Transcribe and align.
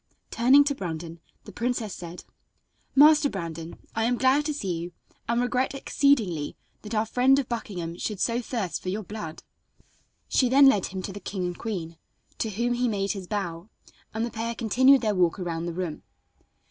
Turning 0.31 0.63
to 0.63 0.73
Brandon 0.73 1.19
the 1.43 1.51
princess 1.51 1.93
said: 1.93 2.23
"Master 2.95 3.29
Brandon, 3.29 3.77
I 3.93 4.05
am 4.05 4.17
glad 4.17 4.45
to 4.47 4.53
see 4.55 4.73
you, 4.79 4.93
and 5.29 5.39
regret 5.39 5.75
exceedingly 5.75 6.55
that 6.81 6.95
our 6.95 7.05
friend 7.05 7.37
of 7.37 7.47
Buckingham 7.47 7.95
should 7.99 8.19
so 8.19 8.41
thirst 8.41 8.81
for 8.81 8.89
your 8.89 9.03
blood." 9.03 9.43
She 10.27 10.49
then 10.49 10.65
led 10.65 10.87
him 10.87 11.03
to 11.03 11.13
the 11.13 11.19
king 11.19 11.45
and 11.45 11.55
queen, 11.55 11.97
to 12.39 12.49
whom 12.49 12.73
he 12.73 12.87
made 12.87 13.11
his 13.11 13.27
bow, 13.27 13.69
and 14.11 14.25
the 14.25 14.31
pair 14.31 14.55
continued 14.55 15.01
their 15.01 15.13
walk 15.13 15.37
about 15.37 15.67
the 15.67 15.71
room. 15.73 16.01